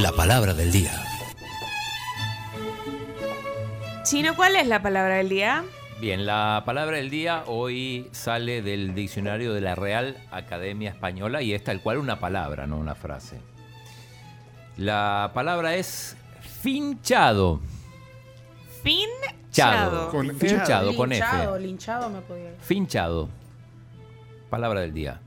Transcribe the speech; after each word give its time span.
La 0.00 0.12
palabra 0.12 0.54
del 0.54 0.70
día. 0.70 0.92
Chino, 4.04 4.34
¿cuál 4.36 4.56
es 4.56 4.66
la 4.66 4.80
palabra 4.82 5.16
del 5.16 5.28
día? 5.28 5.64
Bien, 6.00 6.24
la 6.26 6.62
palabra 6.64 6.96
del 6.98 7.10
día 7.10 7.42
hoy 7.46 8.08
sale 8.12 8.62
del 8.62 8.94
diccionario 8.94 9.52
de 9.52 9.60
la 9.60 9.74
Real 9.74 10.16
Academia 10.30 10.90
Española 10.90 11.42
y 11.42 11.52
es 11.54 11.64
tal 11.64 11.80
cual 11.80 11.98
una 11.98 12.20
palabra, 12.20 12.66
no 12.66 12.76
una 12.78 12.94
frase. 12.94 13.40
La 14.76 15.32
palabra 15.34 15.74
es 15.74 16.16
finchado. 16.62 17.60
Finchado. 18.82 20.10
Con- 20.10 20.36
Finchado, 20.38 20.94
con 20.96 21.12
F. 21.12 21.20
Linchado, 21.24 21.58
linchado 21.58 22.10
me 22.10 22.20
podía 22.20 22.50
Finchado. 22.60 23.28
Palabra 24.50 24.80
del 24.80 24.94
día. 24.94 25.20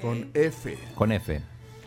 Con 0.00 0.30
F. 0.34 0.78
Con 0.94 1.12
F. 1.12 1.40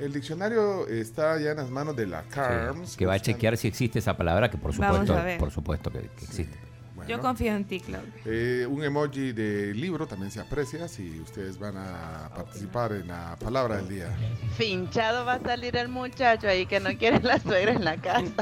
El 0.00 0.12
diccionario 0.12 0.86
está 0.88 1.38
ya 1.38 1.52
en 1.52 1.58
las 1.58 1.70
manos 1.70 1.94
de 1.96 2.06
la 2.06 2.24
CARMS. 2.24 2.90
Sí, 2.90 2.98
que 2.98 3.06
va 3.06 3.14
a 3.14 3.20
chequear 3.20 3.56
si 3.56 3.68
existe 3.68 4.00
esa 4.00 4.14
palabra, 4.16 4.50
que 4.50 4.58
por 4.58 4.74
supuesto, 4.74 5.16
por 5.38 5.50
supuesto 5.50 5.90
que, 5.90 6.00
que 6.00 6.24
existe. 6.24 6.58
Bueno, 7.02 7.16
Yo 7.16 7.20
confío 7.20 7.52
en 7.54 7.64
ti, 7.64 7.80
Claudio. 7.80 8.12
eh, 8.24 8.66
un 8.68 8.82
emoji 8.84 9.32
de 9.32 9.74
libro 9.74 10.06
también 10.06 10.30
se 10.30 10.40
aprecia 10.40 10.86
si 10.88 11.20
ustedes 11.20 11.58
van 11.58 11.76
a 11.76 12.30
participar 12.34 12.92
en 12.92 13.08
la 13.08 13.36
palabra 13.42 13.76
del 13.78 13.88
día. 13.88 14.16
Finchado 14.56 15.24
va 15.24 15.34
a 15.34 15.40
salir 15.40 15.76
el 15.76 15.88
muchacho 15.88 16.48
ahí 16.48 16.66
que 16.66 16.80
no 16.80 16.90
quiere 16.98 17.20
la 17.20 17.38
suegra 17.40 17.72
en 17.72 17.84
la 17.84 17.96
casa. 17.96 18.32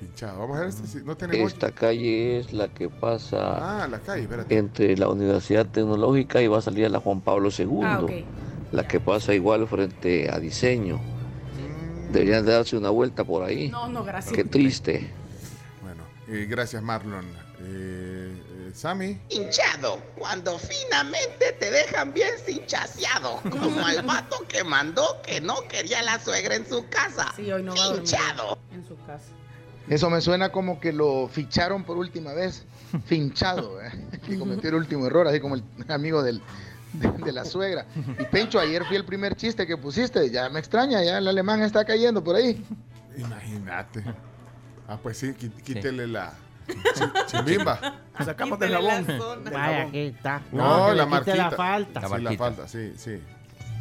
Pinchado. 0.00 0.38
Vamos 0.38 0.56
a 0.56 0.60
ver 0.60 0.68
este. 0.68 0.86
si 0.86 0.98
No 1.04 1.16
tiene 1.16 1.36
emoji. 1.36 1.52
Esta 1.52 1.72
calle 1.72 2.38
es 2.38 2.52
la 2.52 2.68
que 2.68 2.88
pasa 2.88 3.82
Ah, 3.82 3.88
la 3.88 3.98
calle, 3.98 4.22
espérate. 4.22 4.56
entre 4.56 4.96
la 4.96 5.08
Universidad 5.08 5.66
Tecnológica 5.66 6.40
y 6.40 6.46
va 6.46 6.58
a 6.58 6.62
salir 6.62 6.86
a 6.86 6.88
la 6.88 7.00
Juan 7.00 7.20
Pablo 7.20 7.48
II. 7.56 7.66
Ah. 7.82 8.00
La 8.70 8.86
que 8.86 9.00
pasa 9.00 9.34
igual 9.34 9.66
frente 9.66 10.30
a 10.30 10.38
diseño. 10.38 11.00
Deberían 12.12 12.44
de 12.46 12.52
darse 12.52 12.76
una 12.76 12.90
vuelta 12.90 13.24
por 13.24 13.42
ahí. 13.42 13.68
No, 13.68 13.88
no, 13.88 14.02
gracias. 14.04 14.34
Qué 14.34 14.44
triste. 14.44 15.10
Eh, 16.30 16.46
gracias 16.48 16.82
Marlon. 16.82 17.24
Eh, 17.60 18.42
eh, 18.68 18.70
Sammy. 18.74 19.18
hinchado, 19.30 20.00
cuando 20.16 20.58
finamente 20.58 21.52
te 21.58 21.70
dejan 21.70 22.12
bien 22.12 22.30
cinchaseado, 22.44 23.40
como 23.50 23.84
al 23.84 24.02
vato 24.02 24.44
que 24.46 24.62
mandó 24.62 25.20
que 25.22 25.40
no 25.40 25.56
quería 25.68 26.02
la 26.02 26.20
suegra 26.20 26.54
en 26.54 26.68
su 26.68 26.86
casa. 26.88 27.32
Sí, 27.34 27.50
hoy 27.50 27.62
no 27.62 27.74
va 27.74 27.82
a 27.82 27.86
dormir 27.86 28.06
Finchado. 28.08 28.58
en 28.72 28.86
su 28.86 28.96
casa. 29.06 29.24
Eso 29.88 30.10
me 30.10 30.20
suena 30.20 30.50
como 30.52 30.78
que 30.80 30.92
lo 30.92 31.28
ficharon 31.28 31.82
por 31.82 31.96
última 31.96 32.34
vez, 32.34 32.64
finchado, 33.06 33.80
¿eh? 33.82 33.90
que 34.26 34.38
cometió 34.38 34.68
el 34.68 34.76
último 34.76 35.06
error, 35.06 35.26
así 35.26 35.40
como 35.40 35.54
el 35.54 35.64
amigo 35.88 36.22
del, 36.22 36.42
de, 36.92 37.10
de 37.24 37.32
la 37.32 37.46
suegra. 37.46 37.86
Y 38.18 38.24
Pencho, 38.26 38.60
ayer 38.60 38.84
fui 38.84 38.96
el 38.96 39.06
primer 39.06 39.34
chiste 39.34 39.66
que 39.66 39.78
pusiste, 39.78 40.28
ya 40.30 40.50
me 40.50 40.58
extraña, 40.60 41.02
ya 41.02 41.16
el 41.18 41.26
alemán 41.26 41.62
está 41.62 41.86
cayendo 41.86 42.22
por 42.22 42.36
ahí. 42.36 42.62
Imagínate. 43.16 44.04
Ah, 44.88 44.98
pues 45.02 45.18
sí, 45.18 45.34
quítele 45.34 46.06
la 46.06 46.32
chi- 46.66 47.04
chimbimba. 47.26 48.00
Sacamos 48.24 48.58
del 48.58 48.72
jabón. 48.72 49.06
Vaya, 49.44 49.82
aquí 49.82 49.98
está. 49.98 50.42
No, 50.50 50.88
que 50.88 50.94
la 50.96 51.06
marquita. 51.06 51.36
la 51.36 51.50
falta. 51.50 52.00
La 52.00 52.08
Sí, 52.08 52.22
la 52.22 52.32
falta, 52.32 52.68
sí, 52.68 52.92
sí. 52.96 53.18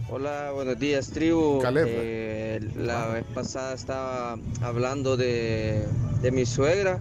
Hola, 0.10 0.52
buenos 0.54 0.78
días, 0.80 1.10
tribu. 1.10 1.60
Caleb. 1.62 1.86
Eh, 1.90 2.60
la 2.78 3.08
vez 3.08 3.26
pasada 3.34 3.74
estaba 3.74 4.38
hablando 4.62 5.18
de, 5.18 5.86
de 6.22 6.32
mi 6.32 6.46
suegra 6.46 7.00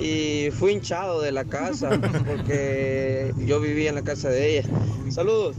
y 0.00 0.48
fui 0.52 0.72
hinchado 0.72 1.20
de 1.20 1.30
la 1.32 1.44
casa 1.44 1.90
porque 2.26 3.32
yo 3.38 3.60
vivía 3.60 3.90
en 3.90 3.94
la 3.96 4.02
casa 4.02 4.28
de 4.28 4.58
ella. 4.58 4.68
Saludos. 5.10 5.56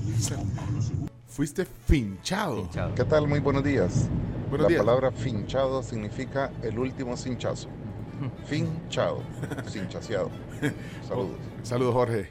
Fuiste 1.28 1.66
finchado. 1.88 2.64
Finchado. 2.64 2.96
¿Qué 2.96 3.04
tal? 3.06 3.28
Muy 3.28 3.40
buenos 3.40 3.64
días. 3.64 4.10
Buenos 4.50 4.64
la 4.64 4.68
días. 4.70 4.80
palabra 4.86 5.12
finchado 5.12 5.84
significa 5.84 6.52
el 6.64 6.80
último 6.80 7.18
cinchazo. 7.18 7.70
Finchado, 8.46 9.22
cinchaseado. 9.68 10.32
Saludos. 11.08 11.38
Saludos, 11.64 11.94
Jorge. 11.94 12.30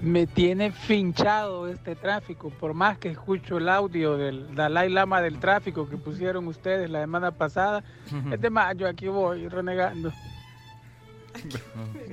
Me 0.00 0.26
tiene 0.26 0.70
finchado 0.70 1.66
este 1.66 1.96
tráfico, 1.96 2.50
por 2.50 2.72
más 2.74 2.98
que 2.98 3.08
escucho 3.10 3.58
el 3.58 3.68
audio 3.68 4.16
del 4.16 4.54
Dalai 4.54 4.90
Lama 4.90 5.20
del 5.20 5.40
tráfico 5.40 5.88
que 5.88 5.96
pusieron 5.96 6.46
ustedes 6.46 6.88
la 6.88 7.00
semana 7.00 7.32
pasada. 7.32 7.82
Es 8.30 8.40
de 8.40 8.50
más, 8.50 8.76
yo 8.76 8.86
aquí 8.86 9.08
voy 9.08 9.48
renegando. 9.48 10.12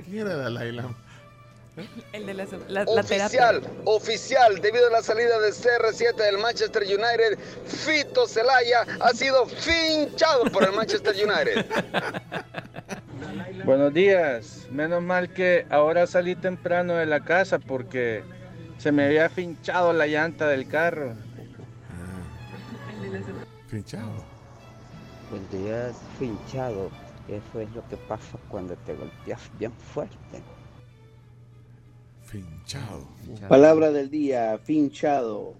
¿Quién 0.04 0.26
era 0.26 0.36
Dalai 0.36 0.72
Lama? 0.72 0.96
El 2.12 2.24
de 2.24 2.32
la, 2.34 2.46
la, 2.68 2.84
la 2.84 3.02
terapia. 3.02 3.50
Oficial, 3.50 3.62
oficial, 3.84 4.60
debido 4.62 4.86
a 4.86 4.90
la 4.90 5.02
salida 5.02 5.38
de 5.40 5.50
CR7 5.50 6.14
del 6.16 6.38
Manchester 6.38 6.82
United, 6.82 7.38
Fito 7.66 8.26
Celaya 8.26 8.86
ha 9.00 9.10
sido 9.10 9.46
finchado 9.46 10.44
por 10.44 10.64
el 10.64 10.72
Manchester 10.72 11.14
United. 11.14 11.66
Buenos 13.66 13.92
días. 13.92 14.66
Menos 14.70 15.02
mal 15.02 15.32
que 15.32 15.66
ahora 15.68 16.06
salí 16.06 16.34
temprano 16.34 16.94
de 16.94 17.04
la 17.04 17.20
casa 17.20 17.58
porque 17.58 18.24
se 18.78 18.90
me 18.90 19.04
había 19.04 19.28
finchado 19.28 19.92
la 19.92 20.06
llanta 20.06 20.48
del 20.48 20.68
carro. 20.68 21.14
Finchado. 23.68 24.24
Buenos 25.30 25.50
días, 25.50 25.96
finchado. 26.18 26.90
Eso 27.28 27.60
es 27.60 27.70
lo 27.74 27.86
que 27.88 27.96
pasa 27.96 28.38
cuando 28.48 28.76
te 28.86 28.94
golpeas 28.94 29.40
bien 29.58 29.72
fuerte. 29.72 30.42
Finchado. 32.26 33.06
Palabra 33.48 33.92
del 33.92 34.10
día, 34.10 34.58
finchado. 34.58 35.54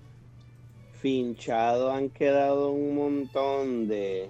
Finchado 1.01 1.93
han 1.93 2.11
quedado 2.11 2.73
un 2.73 2.97
montón 2.97 3.87
de 3.87 4.29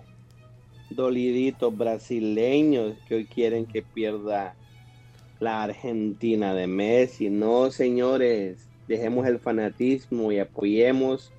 doliditos 0.90 1.76
brasileños 1.76 2.94
que 3.08 3.14
hoy 3.14 3.24
quieren 3.24 3.64
que 3.64 3.80
pierda 3.80 4.54
la 5.40 5.62
Argentina 5.62 6.54
de 6.54 6.66
Messi. 6.66 7.30
No, 7.30 7.70
señores, 7.70 8.68
dejemos 8.86 9.26
el 9.26 9.38
fanatismo 9.38 10.30
y 10.30 10.38
apoyemos 10.38 11.32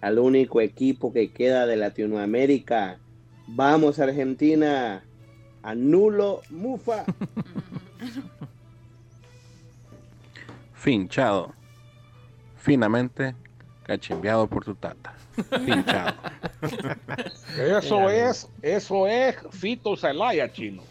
al 0.00 0.18
único 0.18 0.60
equipo 0.60 1.12
que 1.12 1.30
queda 1.30 1.66
de 1.66 1.76
Latinoamérica. 1.76 2.98
Vamos, 3.46 4.00
Argentina. 4.00 5.04
Anulo 5.62 6.42
Mufa. 6.50 7.04
Finchado. 10.82 11.54
Finamente 12.56 13.36
cachimbeado 13.84 14.48
por 14.48 14.64
tu 14.64 14.74
tata. 14.74 15.14
Finchado. 15.64 16.12
Eso 17.78 18.10
es, 18.10 18.48
eso 18.62 19.06
es 19.06 19.36
Fito 19.52 19.96
Zelaya, 19.96 20.52
chino. 20.52 20.82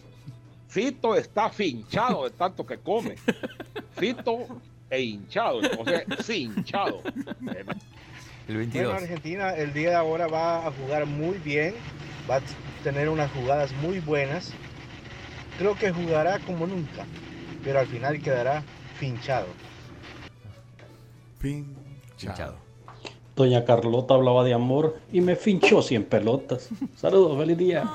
Fito 0.69 1.13
está 1.13 1.49
finchado 1.49 2.23
de 2.23 2.29
tanto 2.29 2.65
que 2.65 2.77
come. 2.77 3.15
Fito 3.97 4.47
e 4.89 5.01
hinchado, 5.01 5.59
o 5.77 5.83
sea, 5.83 6.03
cinchado. 6.23 7.01
El 7.05 7.35
Bueno, 7.41 7.79
22. 8.47 8.93
Argentina 8.93 9.49
el 9.55 9.73
día 9.73 9.89
de 9.89 9.95
ahora 9.95 10.27
va 10.27 10.67
a 10.67 10.71
jugar 10.71 11.05
muy 11.05 11.37
bien, 11.39 11.75
va 12.29 12.37
a 12.37 12.41
tener 12.85 13.09
unas 13.09 13.29
jugadas 13.33 13.73
muy 13.81 13.99
buenas. 13.99 14.53
Creo 15.57 15.75
que 15.75 15.91
jugará 15.91 16.39
como 16.39 16.65
nunca, 16.65 17.05
pero 17.61 17.79
al 17.79 17.87
final 17.87 18.21
quedará 18.21 18.63
finchado. 18.97 19.47
Finchado. 21.41 21.75
Finchado. 22.17 22.55
Doña 23.35 23.65
Carlota 23.65 24.13
hablaba 24.13 24.43
de 24.43 24.53
amor 24.53 24.97
y 25.11 25.21
me 25.21 25.35
finchó 25.35 25.81
100 25.81 26.05
pelotas. 26.05 26.69
Saludos, 26.95 27.37
feliz 27.39 27.57
día. 27.57 27.89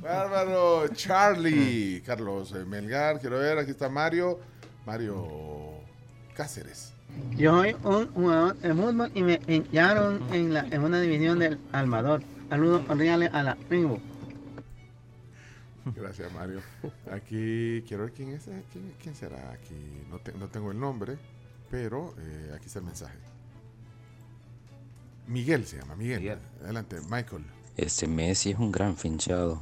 Bárbaro. 0.00 0.86
Charlie. 0.88 2.02
Carlos 2.04 2.52
Melgar. 2.66 3.18
Quiero 3.20 3.38
ver, 3.38 3.58
aquí 3.58 3.70
está 3.72 3.88
Mario. 3.88 4.38
Mario 4.84 5.26
Cáceres. 6.34 6.92
Yo 7.36 7.62
soy 7.62 7.74
un 7.82 8.06
jugador 8.12 8.56
de 8.58 8.74
fútbol 8.74 9.10
y 9.14 9.22
me 9.22 9.38
pincharon 9.38 10.20
en 10.32 10.52
la 10.54 10.68
segunda 10.68 11.00
división 11.00 11.38
del 11.38 11.58
Salvador. 11.72 12.22
Saludos 12.50 12.82
cordiales 12.86 13.32
a 13.32 13.42
la 13.42 13.56
tribu. 13.68 13.98
Gracias, 15.96 16.32
Mario. 16.32 16.60
Aquí, 17.10 17.82
quiero 17.88 18.04
ver 18.04 18.12
quién 18.12 18.30
es. 18.30 18.44
¿Quién, 18.72 18.92
quién 19.02 19.14
será 19.14 19.52
aquí? 19.52 19.74
No, 20.10 20.18
te- 20.18 20.32
no 20.32 20.48
tengo 20.48 20.70
el 20.72 20.78
nombre, 20.80 21.16
pero 21.70 22.14
eh, 22.18 22.52
aquí 22.54 22.66
está 22.66 22.78
el 22.78 22.84
mensaje. 22.84 23.18
Miguel 25.26 25.66
se 25.66 25.78
llama, 25.78 25.96
Miguel. 25.96 26.20
Miguel. 26.20 26.38
Adelante, 26.62 27.00
Michael. 27.10 27.44
Este 27.76 28.06
Messi 28.06 28.50
es 28.50 28.58
un 28.58 28.72
gran 28.72 28.96
finchado. 28.96 29.60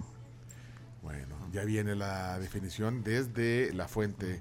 Bueno, 1.03 1.37
ya 1.53 1.65
viene 1.65 1.95
la 1.95 2.39
definición 2.39 3.03
desde 3.03 3.73
la 3.73 3.89
fuente 3.89 4.41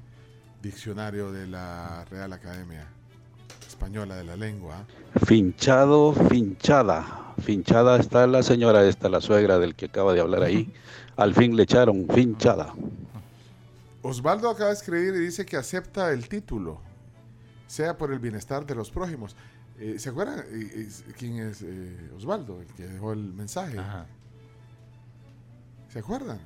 diccionario 0.62 1.32
de 1.32 1.48
la 1.48 2.06
Real 2.06 2.34
Academia 2.34 2.88
española 3.68 4.16
de 4.16 4.24
la 4.24 4.38
lengua. 4.38 4.86
Finchado, 5.26 6.14
finchada. 6.14 7.34
Finchada 7.42 7.98
está 7.98 8.28
la 8.28 8.44
señora 8.44 8.88
esta, 8.88 9.10
la 9.10 9.20
suegra 9.20 9.60
del 9.60 9.76
que 9.76 9.86
acaba 9.86 10.14
de 10.14 10.22
hablar 10.22 10.44
ahí. 10.44 10.72
Al 11.18 11.34
fin 11.34 11.56
le 11.56 11.64
echaron 11.64 12.08
finchada. 12.14 12.74
Osvaldo 14.04 14.50
acaba 14.50 14.70
de 14.70 14.76
escribir 14.76 15.16
y 15.16 15.20
dice 15.20 15.46
que 15.46 15.58
acepta 15.58 16.12
el 16.12 16.28
título, 16.28 16.80
sea 17.74 17.98
por 17.98 18.14
el 18.14 18.20
bienestar 18.20 18.66
de 18.66 18.76
los 18.76 18.92
prójimos. 18.92 19.36
Eh, 19.80 19.96
¿Se 19.98 20.10
acuerdan 20.10 20.44
eh, 20.52 20.88
quién 21.18 21.40
es 21.40 21.64
eh, 21.64 22.12
Osvaldo, 22.16 22.62
el 22.62 22.68
que 22.68 22.86
dejó 22.86 23.14
el 23.14 23.34
mensaje? 23.34 23.78
¿Se 25.90 26.00
acuerdan? 26.00 26.38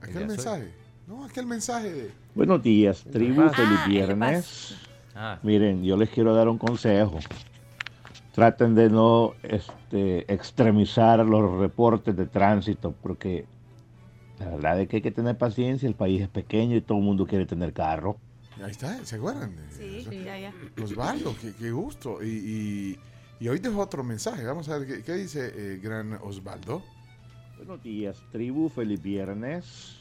Aquel 0.00 0.14
soy. 0.14 0.26
mensaje. 0.26 0.74
No, 1.08 1.24
aquel 1.24 1.46
mensaje 1.46 1.92
de... 1.92 2.10
Buenos 2.34 2.62
días, 2.62 3.04
tribu, 3.10 3.42
Ah, 3.42 3.50
feliz 3.50 3.78
el 3.84 3.90
viernes. 3.90 4.76
Ah. 5.14 5.38
Miren, 5.42 5.82
yo 5.82 5.96
les 5.96 6.10
quiero 6.10 6.32
dar 6.34 6.48
un 6.48 6.58
consejo. 6.58 7.18
Traten 8.32 8.74
de 8.74 8.88
no 8.88 9.32
este, 9.42 10.32
extremizar 10.32 11.24
los 11.26 11.58
reportes 11.58 12.16
de 12.16 12.26
tránsito, 12.26 12.94
porque 13.02 13.46
la 14.38 14.50
verdad 14.50 14.80
es 14.80 14.88
que 14.88 14.96
hay 14.96 15.02
que 15.02 15.10
tener 15.10 15.36
paciencia, 15.38 15.88
el 15.88 15.94
país 15.94 16.22
es 16.22 16.28
pequeño 16.28 16.76
y 16.76 16.82
todo 16.82 16.98
el 16.98 17.04
mundo 17.04 17.26
quiere 17.26 17.46
tener 17.46 17.72
carro. 17.72 18.16
Ahí 18.62 18.70
está, 18.70 19.04
¿se 19.04 19.16
acuerdan? 19.16 19.54
Sí, 19.70 20.06
ya, 20.24 20.38
ya. 20.38 20.52
Osvaldo, 20.82 21.34
qué, 21.40 21.52
qué 21.58 21.70
gusto. 21.70 22.22
Y, 22.22 22.28
y- 22.28 22.98
y 23.38 23.48
hoy 23.48 23.58
dejó 23.58 23.80
otro 23.80 24.02
mensaje. 24.02 24.44
Vamos 24.44 24.68
a 24.70 24.78
ver 24.78 24.88
qué, 24.88 25.02
qué 25.02 25.12
dice 25.12 25.52
eh, 25.54 25.78
gran 25.82 26.14
Osvaldo. 26.22 26.82
Buenos 27.58 27.82
días, 27.82 28.22
tribu, 28.32 28.68
feliz 28.70 29.00
viernes. 29.02 29.96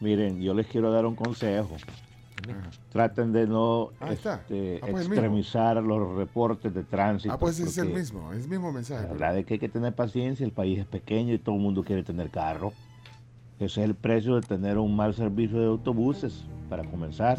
Miren, 0.00 0.40
yo 0.42 0.54
les 0.54 0.66
quiero 0.66 0.90
dar 0.90 1.06
un 1.06 1.14
consejo. 1.14 1.76
Traten 2.90 3.32
de 3.32 3.46
no 3.46 3.90
Ah, 4.00 4.12
este, 4.12 4.80
Ah, 4.82 4.86
pues 4.90 5.06
extremizar 5.06 5.76
los 5.82 6.16
reportes 6.16 6.74
de 6.74 6.82
tránsito. 6.82 7.32
Ah, 7.32 7.38
pues 7.38 7.58
es 7.60 7.78
el 7.78 7.88
mismo, 7.90 8.32
es 8.32 8.44
el 8.44 8.50
mismo 8.50 8.70
mensaje. 8.72 9.06
La 9.06 9.12
verdad 9.12 9.38
es 9.38 9.46
que 9.46 9.54
hay 9.54 9.60
que 9.60 9.68
tener 9.68 9.94
paciencia, 9.94 10.44
el 10.44 10.52
país 10.52 10.80
es 10.80 10.86
pequeño 10.86 11.32
y 11.32 11.38
todo 11.38 11.54
el 11.54 11.60
mundo 11.62 11.84
quiere 11.84 12.02
tener 12.02 12.30
carro. 12.30 12.72
Ese 13.60 13.66
es 13.66 13.78
el 13.78 13.94
precio 13.94 14.34
de 14.34 14.42
tener 14.42 14.78
un 14.78 14.94
mal 14.94 15.14
servicio 15.14 15.58
de 15.60 15.66
autobuses, 15.66 16.44
para 16.68 16.84
comenzar. 16.84 17.38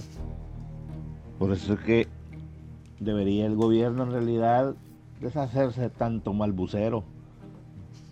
Por 1.40 1.52
eso 1.52 1.74
es 1.74 1.80
que 1.82 2.08
debería 3.00 3.46
el 3.46 3.56
gobierno 3.56 4.04
en 4.04 4.12
realidad 4.12 4.76
deshacerse 5.20 5.82
de 5.82 5.90
tanto 5.90 6.34
malbucero. 6.34 7.04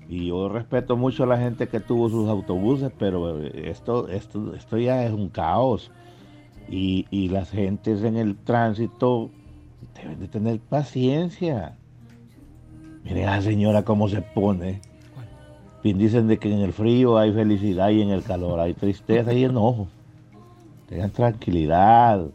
Y 0.10 0.28
yo 0.28 0.50
respeto 0.50 0.98
mucho 0.98 1.24
a 1.24 1.28
la 1.28 1.38
gente 1.38 1.68
que 1.68 1.80
tuvo 1.80 2.10
sus 2.10 2.30
autobuses, 2.30 2.92
pero 2.98 3.40
esto, 3.42 4.10
esto, 4.10 4.54
esto 4.54 4.78
ya 4.78 5.06
es 5.06 5.12
un 5.12 5.30
caos. 5.30 5.92
Y, 6.70 7.08
y 7.10 7.30
las 7.30 7.50
gentes 7.52 8.04
en 8.04 8.18
el 8.18 8.36
tránsito 8.36 9.30
deben 9.96 10.20
de 10.20 10.28
tener 10.28 10.60
paciencia. 10.60 11.78
Mire 13.04 13.26
a 13.26 13.38
la 13.38 13.42
señora 13.42 13.84
cómo 13.84 14.08
se 14.08 14.22
pone. 14.22 14.82
Bien 15.84 15.98
dicen 15.98 16.28
de 16.28 16.38
que 16.38 16.52
en 16.52 16.60
el 16.60 16.72
frío 16.72 17.18
hay 17.18 17.34
felicidad 17.34 17.90
y 17.90 18.02
en 18.02 18.10
el 18.10 18.24
calor 18.24 18.60
hay 18.60 18.74
tristeza 18.74 19.34
y 19.34 19.44
enojo. 19.44 19.88
Tengan 20.88 21.12
tranquilidad. 21.12 22.26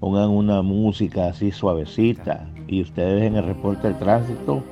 Pongan 0.00 0.30
una 0.30 0.62
música 0.62 1.28
así 1.28 1.50
suavecita. 1.50 2.48
Y 2.66 2.82
ustedes 2.82 3.24
en 3.24 3.36
el 3.36 3.44
reporte 3.44 3.88
del 3.88 3.98
tránsito 3.98 4.62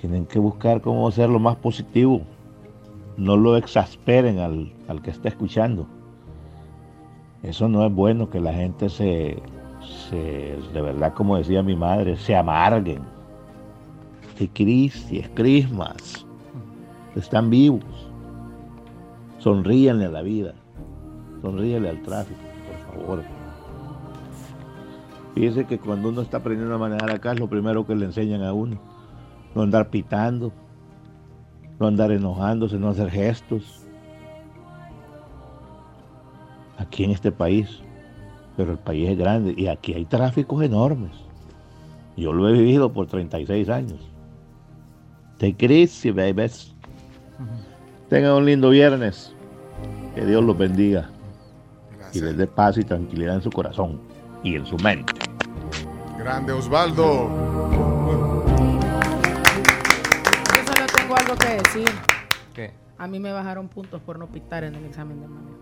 tienen 0.00 0.26
que 0.26 0.38
buscar 0.38 0.80
cómo 0.80 1.08
hacerlo 1.08 1.38
más 1.38 1.56
positivo. 1.56 2.22
No 3.16 3.36
lo 3.36 3.56
exasperen 3.56 4.38
al, 4.38 4.72
al 4.88 5.02
que 5.02 5.10
está 5.10 5.28
escuchando. 5.28 5.86
Eso 7.42 7.68
no 7.68 7.84
es 7.84 7.92
bueno 7.92 8.30
que 8.30 8.40
la 8.40 8.54
gente 8.54 8.88
se, 8.88 9.42
se, 10.08 10.56
de 10.72 10.80
verdad, 10.80 11.12
como 11.12 11.36
decía 11.36 11.62
mi 11.62 11.76
madre, 11.76 12.16
se 12.16 12.34
amarguen. 12.34 13.02
Que 14.38 14.48
Cristi, 14.48 15.18
es 15.18 15.28
Christmas. 15.34 16.26
Están 17.14 17.50
vivos. 17.50 17.84
Sonríenle 19.38 20.06
a 20.06 20.10
la 20.10 20.22
vida. 20.22 20.54
Sonríenle 21.42 21.90
al 21.90 22.02
tráfico, 22.02 22.40
por 22.66 23.00
favor. 23.06 23.43
Fíjese 25.34 25.64
que 25.64 25.78
cuando 25.78 26.10
uno 26.10 26.22
está 26.22 26.38
aprendiendo 26.38 26.74
a 26.74 26.78
manejar 26.78 27.10
acá 27.10 27.32
es 27.32 27.40
lo 27.40 27.48
primero 27.48 27.86
que 27.86 27.94
le 27.94 28.06
enseñan 28.06 28.42
a 28.42 28.52
uno. 28.52 28.78
No 29.54 29.62
andar 29.62 29.90
pitando, 29.90 30.52
no 31.78 31.88
andar 31.88 32.12
enojándose, 32.12 32.78
no 32.78 32.88
hacer 32.88 33.10
gestos. 33.10 33.84
Aquí 36.78 37.04
en 37.04 37.10
este 37.10 37.32
país, 37.32 37.80
pero 38.56 38.72
el 38.72 38.78
país 38.78 39.10
es 39.10 39.18
grande 39.18 39.54
y 39.56 39.66
aquí 39.66 39.94
hay 39.94 40.04
tráficos 40.04 40.62
enormes. 40.62 41.12
Yo 42.16 42.32
lo 42.32 42.48
he 42.48 42.52
vivido 42.52 42.92
por 42.92 43.06
36 43.06 43.68
años. 43.68 44.14
It 45.40 45.62
easy, 45.62 46.10
babies. 46.10 46.74
Tengan 48.08 48.34
un 48.34 48.46
lindo 48.46 48.70
viernes. 48.70 49.34
Que 50.14 50.24
Dios 50.24 50.42
los 50.44 50.56
bendiga. 50.56 51.10
Y 52.12 52.20
les 52.20 52.36
dé 52.36 52.46
paz 52.46 52.78
y 52.78 52.84
tranquilidad 52.84 53.36
en 53.36 53.42
su 53.42 53.50
corazón 53.50 54.00
y 54.42 54.54
en 54.54 54.64
su 54.64 54.76
mente. 54.78 55.23
Grande 56.24 56.52
Osvaldo. 56.54 57.28
Yo 60.54 60.64
solo 60.64 60.86
tengo 60.96 61.16
algo 61.16 61.36
que 61.36 61.48
decir. 61.48 61.90
¿Qué? 62.54 62.72
A 62.96 63.06
mí 63.06 63.20
me 63.20 63.30
bajaron 63.30 63.68
puntos 63.68 64.00
por 64.00 64.18
no 64.18 64.26
pitar 64.26 64.64
en 64.64 64.74
el 64.74 64.86
examen 64.86 65.20
de 65.20 65.28
manejo. 65.28 65.58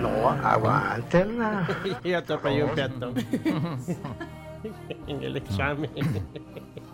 No, 0.00 0.30
aguántenla. 0.30 1.68
y 2.04 2.12
atropelló 2.12 2.66
un 2.66 2.74
peatón. 2.74 3.14
en 5.06 5.22
el 5.22 5.36
examen. 5.36 5.88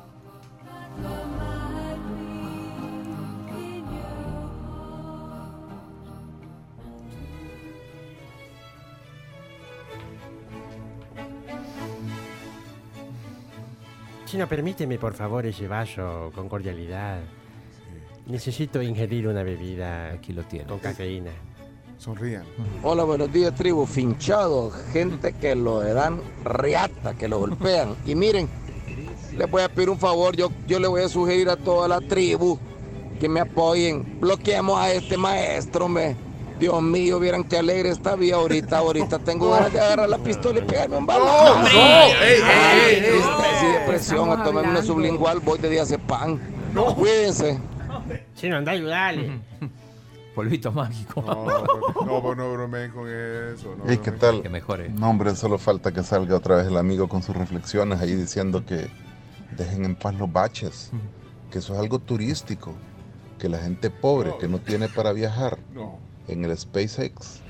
Chino, 14.33 14.49
permíteme 14.49 14.99
por 14.99 15.13
favor 15.13 15.45
ese 15.45 15.69
vaso 15.69 16.33
con 16.35 16.49
cordialidad. 16.49 17.21
Necesito 18.25 18.81
ingerir 18.81 19.29
una 19.29 19.43
bebida 19.43 20.11
Aquí 20.11 20.33
lo 20.33 20.43
tiene. 20.45 20.65
con 20.65 20.79
cafeína. 20.79 21.33
Sonrían. 21.99 22.45
Hola, 22.83 23.05
buenos 23.05 23.31
días, 23.31 23.55
tribu. 23.55 23.85
Finchado, 23.85 24.71
gente 24.91 25.35
que 25.35 25.55
lo 25.55 25.81
dan 25.81 26.19
riata, 26.47 27.13
que 27.13 27.29
lo 27.29 27.41
golpean. 27.41 27.95
Y 28.07 28.15
miren, 28.15 28.49
les 29.37 29.51
voy 29.51 29.61
a 29.65 29.69
pedir 29.69 29.91
un 29.91 29.99
favor. 29.99 30.35
Yo, 30.35 30.51
yo 30.67 30.81
le 30.81 30.89
voy 30.89 31.03
a 31.03 31.11
sugerir 31.11 31.51
a 31.51 31.57
toda 31.57 31.87
la 31.87 32.01
tribu 32.01 32.59
que 33.21 33.29
me 33.29 33.41
apoyen. 33.41 34.19
Bloqueemos 34.19 34.79
a 34.81 34.95
este 34.95 35.19
maestro, 35.19 35.89
me. 35.89 36.17
Dios 36.63 36.81
mío, 36.81 37.19
vieran 37.19 37.43
qué 37.43 37.59
alegre 37.59 37.89
está 37.89 38.15
vida 38.15 38.37
ahorita. 38.37 38.79
Ahorita 38.79 39.19
tengo 39.19 39.51
ganas 39.51 39.73
de 39.73 39.81
agarrar 39.81 40.09
la 40.09 40.19
pistola 40.19 40.61
y 40.61 40.63
pegarme 40.63 40.97
un 40.97 41.07
balazo. 41.07 41.59
no, 41.59 41.67
ey, 41.67 42.13
ey, 42.23 42.41
ey, 42.41 43.05
ey, 43.05 43.69
y 43.69 43.73
depresión. 43.81 44.31
A 44.31 44.45
tomarme 44.45 44.71
una 44.71 44.81
sublingual, 44.81 45.41
voy 45.41 45.59
de 45.59 45.69
diazepam. 45.71 46.39
Cuídense. 46.95 47.59
Chino, 48.37 48.59
anda 48.59 48.71
a 48.71 48.75
ayudarle. 48.77 49.41
Polvito 50.37 50.71
mágico. 50.71 51.21
No, 51.21 51.45
no, 51.47 52.07
no, 52.07 52.23
pues 52.23 52.37
no 52.37 52.53
bromeen 52.53 52.93
con 52.93 53.09
eso. 53.09 53.75
No 53.77 53.83
Hey, 53.89 53.99
¿qué 54.01 54.13
tal? 54.13 54.41
Que 54.41 54.49
mejore. 54.49 54.89
No, 54.91 55.11
hombre, 55.11 55.35
solo 55.35 55.59
falta 55.59 55.91
que 55.91 56.05
salga 56.05 56.37
otra 56.37 56.55
vez 56.55 56.69
el 56.69 56.77
amigo 56.77 57.09
con 57.09 57.25
sus 57.25 57.35
reflexiones 57.37 58.01
ahí 58.01 58.15
diciendo 58.15 58.65
que 58.65 58.89
dejen 59.57 59.85
en 59.85 59.97
paz 59.97 60.15
los 60.15 60.33
baches, 60.33 60.93
que 61.51 61.59
eso 61.59 61.75
es 61.75 61.81
algo 61.81 61.99
turístico, 61.99 62.73
que 63.41 63.49
la 63.49 63.59
gente 63.59 63.91
pobre 63.91 64.37
que 64.39 64.47
no 64.47 64.61
tiene 64.61 64.89
para 64.89 65.13
viajar 65.13 65.59
No. 65.75 66.12
En 66.29 66.45
el 66.45 66.57
SpaceX 66.57 67.41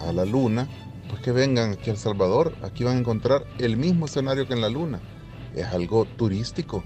a 0.00 0.12
la 0.12 0.24
luna, 0.24 0.68
pues 1.08 1.22
que 1.22 1.32
vengan 1.32 1.72
aquí 1.72 1.90
a 1.90 1.92
El 1.92 1.98
Salvador, 1.98 2.54
aquí 2.62 2.84
van 2.84 2.96
a 2.96 3.00
encontrar 3.00 3.44
el 3.58 3.76
mismo 3.76 4.06
escenario 4.06 4.46
que 4.46 4.54
en 4.54 4.60
la 4.60 4.68
luna. 4.68 5.00
Es 5.54 5.66
algo 5.66 6.04
turístico, 6.16 6.84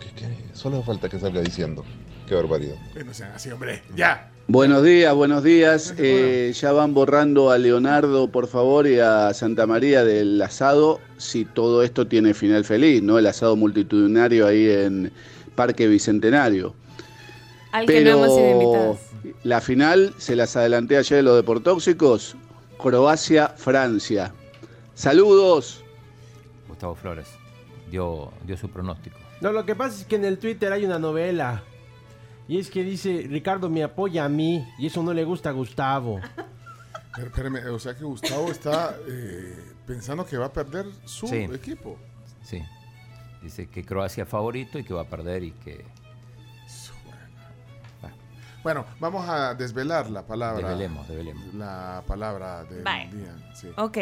que, 0.00 0.08
que 0.20 0.26
solo 0.52 0.82
falta 0.82 1.08
que 1.08 1.18
salga 1.18 1.40
diciendo. 1.40 1.84
Qué 2.26 2.34
barbaridad. 2.34 2.76
Eh, 2.94 3.04
No 3.04 3.14
sean 3.14 3.32
así, 3.32 3.50
hombre. 3.50 3.82
Ya. 3.96 4.28
Buenos 4.48 4.82
días, 4.82 5.14
buenos 5.14 5.42
días. 5.44 5.94
Eh, 5.98 6.52
ya 6.54 6.72
van 6.72 6.94
borrando 6.94 7.50
a 7.50 7.58
Leonardo, 7.58 8.28
por 8.30 8.48
favor, 8.48 8.86
y 8.86 8.98
a 8.98 9.32
Santa 9.34 9.66
María 9.66 10.04
del 10.04 10.42
asado, 10.42 11.00
si 11.16 11.44
todo 11.44 11.82
esto 11.82 12.06
tiene 12.06 12.34
final 12.34 12.64
feliz, 12.64 13.02
¿no? 13.02 13.18
El 13.18 13.26
asado 13.26 13.54
multitudinario 13.56 14.46
ahí 14.46 14.68
en 14.68 15.12
Parque 15.54 15.86
Bicentenario. 15.86 16.74
Al 17.72 17.86
que 17.86 18.02
no 18.02 18.10
hemos 18.10 18.34
sido 18.34 18.50
invitados. 18.50 18.98
la 19.42 19.60
final, 19.60 20.14
se 20.18 20.36
las 20.36 20.54
adelanté 20.56 20.96
ayer 20.98 21.16
de 21.16 21.22
los 21.22 21.36
deportóxicos, 21.36 22.36
Croacia-Francia. 22.78 24.32
Saludos. 24.94 25.82
Gustavo 26.68 26.94
Flores 26.94 27.28
dio, 27.90 28.32
dio 28.46 28.56
su 28.56 28.68
pronóstico. 28.70 29.16
No, 29.40 29.52
lo 29.52 29.64
que 29.66 29.74
pasa 29.74 30.00
es 30.00 30.06
que 30.06 30.16
en 30.16 30.24
el 30.24 30.38
Twitter 30.38 30.72
hay 30.72 30.84
una 30.84 30.98
novela. 30.98 31.62
Y 32.48 32.58
es 32.58 32.70
que 32.70 32.82
dice, 32.84 33.26
Ricardo 33.28 33.68
me 33.70 33.82
apoya 33.82 34.24
a 34.24 34.28
mí. 34.28 34.66
Y 34.78 34.86
eso 34.86 35.02
no 35.02 35.12
le 35.14 35.24
gusta 35.24 35.50
a 35.50 35.52
Gustavo. 35.52 36.20
Pero, 37.14 37.26
espérame, 37.28 37.66
o 37.72 37.78
sea 37.78 37.94
que 37.94 38.04
Gustavo 38.04 38.50
está 38.50 38.96
eh, 39.08 39.54
pensando 39.86 40.24
que 40.24 40.36
va 40.38 40.46
a 40.46 40.52
perder 40.52 40.86
su 41.04 41.26
Sí. 41.26 41.36
equipo. 41.52 41.98
Sí. 42.42 42.62
Dice 43.42 43.66
que 43.68 43.84
Croacia 43.84 44.22
es 44.24 44.28
favorito 44.28 44.78
y 44.78 44.84
que 44.84 44.94
va 44.94 45.02
a 45.02 45.06
perder 45.08 45.42
y 45.44 45.50
que. 45.52 45.84
Bueno, 48.62 48.84
vamos 49.00 49.28
a 49.28 49.54
desvelar 49.54 50.08
la 50.10 50.22
palabra. 50.26 50.68
Desvelemos, 50.68 51.08
desvelemos. 51.08 51.54
La 51.54 52.02
palabra 52.06 52.64
del 52.64 52.82
Bye. 52.84 53.08
día. 53.12 53.34
Sí. 53.54 53.68
Ok. 53.76 53.98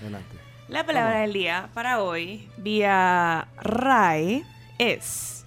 Adelante. 0.00 0.36
La 0.68 0.84
palabra 0.84 1.20
del 1.20 1.32
día 1.32 1.68
para 1.74 2.02
hoy, 2.02 2.48
vía 2.56 3.46
RAE, 3.62 4.44
es 4.78 5.44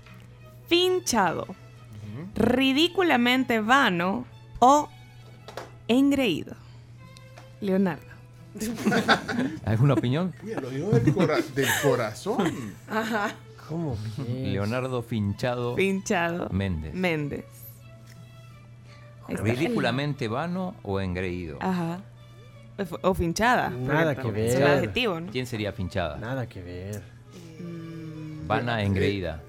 finchado, 0.67 1.45
ridículamente 2.35 3.59
vano 3.59 4.25
o 4.59 4.89
engreído. 5.87 6.55
Leonardo. 7.61 8.03
¿Alguna 9.65 9.93
opinión? 9.95 10.33
Mira, 10.41 10.61
lo 10.61 10.69
del, 10.69 11.13
cora- 11.13 11.39
del 11.53 11.67
corazón. 11.83 12.73
Ajá. 12.89 13.33
¿Cómo 13.67 13.97
Leonardo 14.27 15.03
Finchado 15.03 15.75
Finchado. 15.75 16.49
Méndez. 16.49 16.93
Méndez. 16.95 17.45
Está. 19.29 19.43
¿Ridículamente 19.43 20.27
vano 20.27 20.75
o 20.83 20.99
engreído? 20.99 21.57
Ajá. 21.61 22.01
O 23.01 23.13
finchada. 23.13 23.69
Nada 23.69 24.15
que 24.15 24.27
Es 24.47 24.55
el 24.55 24.63
ver. 24.63 24.71
adjetivo, 24.77 25.19
¿no? 25.19 25.31
¿Quién 25.31 25.45
sería 25.45 25.71
finchada? 25.73 26.17
Nada 26.17 26.47
que 26.47 26.61
ver. 26.61 27.01
Vana, 28.47 28.81
engreída. 28.83 29.41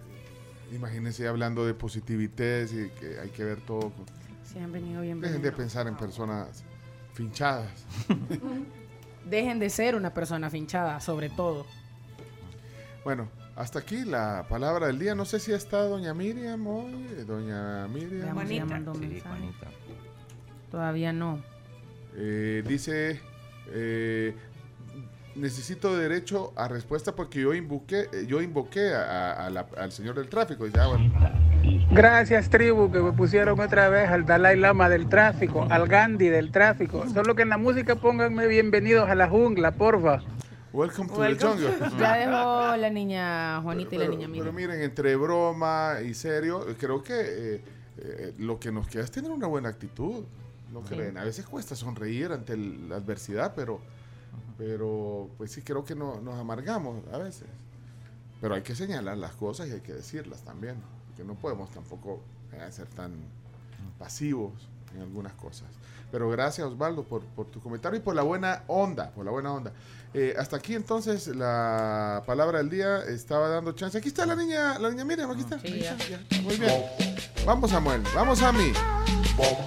Imagínense 0.72 1.26
hablando 1.26 1.64
de 1.66 1.74
positividad 1.74 2.64
y 2.70 2.90
que 2.98 3.18
hay 3.22 3.30
que 3.30 3.44
ver 3.44 3.60
todo. 3.60 3.80
con- 3.90 4.06
Sí, 4.44 4.58
han 4.58 4.72
venido 4.72 5.00
bien. 5.02 5.20
Dejen 5.20 5.42
de 5.42 5.52
pensar 5.52 5.86
en 5.86 5.96
personas 5.96 6.64
finchadas. 7.14 7.70
Dejen 9.24 9.58
de 9.60 9.70
ser 9.70 9.94
una 9.94 10.12
persona 10.12 10.50
finchada, 10.50 10.98
sobre 11.00 11.28
todo. 11.30 11.66
Bueno, 13.04 13.28
hasta 13.60 13.80
aquí 13.80 14.04
la 14.04 14.46
palabra 14.48 14.86
del 14.86 14.98
día. 14.98 15.14
No 15.14 15.24
sé 15.24 15.38
si 15.38 15.52
está 15.52 15.82
doña 15.84 16.14
Miriam 16.14 16.66
hoy. 16.66 17.06
eh, 17.18 17.24
Doña 17.26 17.86
Miriam. 17.88 18.34
Ya 18.48 18.64
mandó 18.64 18.94
mensaje. 18.94 19.50
Todavía 20.70 21.12
no. 21.12 21.40
Eh, 22.16 22.62
dice, 22.66 23.20
eh, 23.72 24.34
necesito 25.36 25.96
derecho 25.96 26.52
a 26.56 26.68
respuesta 26.68 27.14
porque 27.14 27.40
yo 27.42 27.54
invoqué, 27.54 28.06
yo 28.26 28.40
invoqué 28.40 28.94
a- 28.94 29.02
a- 29.32 29.46
a 29.46 29.50
la- 29.50 29.66
al 29.76 29.92
señor 29.92 30.14
del 30.16 30.28
tráfico. 30.28 30.64
Dice, 30.64 30.80
ah, 30.80 30.86
bueno. 30.88 31.12
Gracias, 31.92 32.48
tribu, 32.50 32.90
que 32.90 33.00
me 33.00 33.12
pusieron 33.12 33.60
otra 33.60 33.88
vez 33.90 34.08
al 34.08 34.24
Dalai 34.24 34.56
Lama 34.56 34.88
del 34.88 35.08
tráfico, 35.08 35.66
al 35.70 35.86
Gandhi 35.86 36.28
del 36.28 36.50
tráfico. 36.50 37.04
Solo 37.12 37.34
que 37.34 37.42
en 37.42 37.50
la 37.50 37.58
música 37.58 37.96
pónganme 37.96 38.46
bienvenidos 38.46 39.08
a 39.08 39.14
la 39.14 39.28
jungla, 39.28 39.72
porfa. 39.72 40.22
Welcome 40.72 41.08
to 41.08 41.14
the 41.16 41.34
jungle. 41.36 41.74
Ya 41.98 42.16
dejó 42.16 42.76
la 42.76 42.90
niña 42.90 43.60
Juanita 43.62 43.94
y 43.96 43.98
la 43.98 44.06
niña 44.08 44.28
Pero 44.30 44.52
Miriam. 44.52 44.54
miren, 44.54 44.82
entre 44.82 45.16
broma 45.16 45.96
y 46.04 46.14
serio, 46.14 46.64
creo 46.78 47.02
que 47.02 47.14
eh, 47.56 47.64
eh, 47.98 48.34
lo 48.38 48.60
que 48.60 48.70
nos 48.70 48.86
queda 48.86 49.02
es 49.02 49.10
tener 49.10 49.30
una 49.32 49.46
buena 49.48 49.68
actitud. 49.68 50.24
¿No 50.72 50.82
Sí. 50.86 50.94
creen? 50.94 51.18
A 51.18 51.24
veces 51.24 51.44
cuesta 51.46 51.74
sonreír 51.74 52.30
ante 52.30 52.52
el- 52.52 52.88
la 52.88 52.96
adversidad, 52.96 53.54
pero, 53.56 53.80
pero 54.56 55.28
pues 55.36 55.50
sí 55.50 55.62
creo 55.62 55.84
que 55.84 55.96
no, 55.96 56.20
nos 56.20 56.38
amargamos 56.38 57.02
a 57.12 57.18
veces. 57.18 57.48
Pero 58.40 58.54
hay 58.54 58.62
que 58.62 58.76
señalar 58.76 59.18
las 59.18 59.32
cosas 59.32 59.68
y 59.68 59.72
hay 59.72 59.80
que 59.80 59.92
decirlas 59.92 60.42
también. 60.44 60.76
Porque 61.08 61.24
no 61.24 61.34
podemos 61.34 61.70
tampoco 61.72 62.22
eh, 62.52 62.64
ser 62.70 62.86
tan 62.86 63.12
pasivos 63.98 64.52
en 64.94 65.02
algunas 65.02 65.32
cosas. 65.34 65.68
Pero 66.10 66.28
gracias 66.30 66.66
Osvaldo 66.66 67.04
por, 67.04 67.22
por 67.22 67.46
tu 67.46 67.60
comentario 67.60 67.98
y 67.98 68.02
por 68.02 68.14
la 68.14 68.22
buena 68.22 68.64
onda, 68.66 69.10
por 69.10 69.24
la 69.24 69.30
buena 69.30 69.52
onda. 69.52 69.72
Eh, 70.12 70.34
hasta 70.36 70.56
aquí 70.56 70.74
entonces 70.74 71.28
la 71.28 72.22
palabra 72.26 72.58
del 72.58 72.68
día 72.68 72.98
estaba 73.04 73.48
dando 73.48 73.72
chance. 73.72 73.96
Aquí 73.96 74.08
está 74.08 74.26
la 74.26 74.34
niña, 74.34 74.78
la 74.78 74.90
niña 74.90 75.04
Miriam, 75.04 75.30
aquí 75.30 75.40
está. 75.42 75.56
Ya. 75.58 75.96
Muy 76.42 76.56
bien. 76.56 76.84
Vamos 77.46 77.70
Samuel, 77.70 78.02
vamos 78.14 78.42
a 78.42 78.52
mí. 78.52 78.72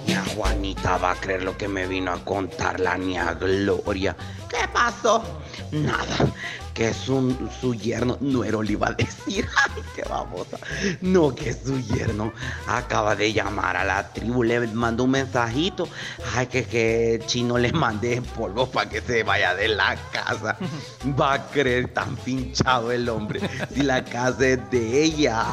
Ña 0.06 0.22
Juanita 0.36 0.98
va 0.98 1.12
a 1.12 1.14
creer 1.16 1.42
lo 1.42 1.56
que 1.56 1.66
me 1.66 1.86
vino 1.86 2.12
a 2.12 2.24
contar 2.24 2.78
la 2.78 2.96
niña 2.96 3.34
Gloria. 3.34 4.14
¿Qué 4.48 4.68
pasó? 4.72 5.24
Nada, 5.72 6.32
que 6.74 6.92
su, 6.92 7.48
su 7.60 7.74
yerno, 7.74 8.18
Nuero 8.20 8.60
le 8.60 8.72
iba 8.72 8.88
a 8.88 8.92
decir, 8.92 9.48
ay, 9.56 9.82
qué 9.94 10.02
babosa. 10.02 10.58
No, 11.00 11.34
que 11.34 11.54
su 11.54 11.80
yerno 11.80 12.32
acaba 12.66 13.14
de 13.14 13.32
llamar 13.32 13.76
a 13.76 13.84
la 13.84 14.12
tribu, 14.12 14.42
le 14.42 14.66
mandó 14.66 15.04
un 15.04 15.12
mensajito. 15.12 15.88
Ay, 16.34 16.48
que, 16.48 16.64
que 16.64 17.22
Chino 17.26 17.56
le 17.56 17.72
mande 17.72 18.20
polvo 18.36 18.66
para 18.66 18.90
que 18.90 19.00
se 19.00 19.22
vaya 19.22 19.54
de 19.54 19.68
la 19.68 19.96
casa. 20.12 20.58
Va 21.18 21.34
a 21.34 21.46
creer 21.46 21.94
tan 21.94 22.16
pinchado 22.16 22.90
el 22.90 23.08
hombre 23.08 23.40
si 23.72 23.82
la 23.82 24.04
casa 24.04 24.48
es 24.48 24.70
de 24.70 25.04
ella. 25.04 25.46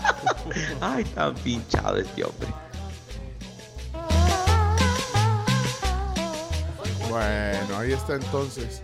Ay, 0.80 1.04
tan 1.04 1.34
pinchado 1.34 1.96
este 1.96 2.24
hombre. 2.24 2.48
Bueno, 7.08 7.78
ahí 7.78 7.92
está 7.92 8.14
entonces 8.14 8.80